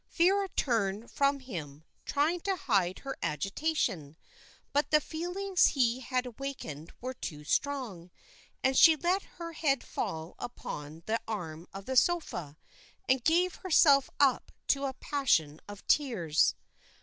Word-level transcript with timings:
Vera 0.09 0.49
turned 0.55 1.11
from 1.11 1.41
him, 1.41 1.83
trying 2.05 2.39
to 2.39 2.55
hide 2.55 2.97
her 2.99 3.15
agitation, 3.21 4.17
but 4.73 4.89
the 4.89 4.99
feelings 4.99 5.67
he 5.77 5.99
had 5.99 6.25
awakened 6.25 6.91
were 7.01 7.13
too 7.13 7.43
strong, 7.43 8.09
and 8.63 8.75
she 8.75 8.95
let 8.95 9.21
her 9.37 9.53
head 9.53 9.83
fall 9.83 10.33
upon 10.39 11.03
the 11.05 11.21
arm 11.27 11.67
of 11.71 11.85
the 11.85 11.95
sofa, 11.95 12.57
and 13.07 13.23
gave 13.23 13.53
herself 13.57 14.09
up 14.19 14.51
to 14.65 14.85
a 14.85 14.93
passion 14.95 15.59
of 15.69 15.85
tears. 15.85 16.55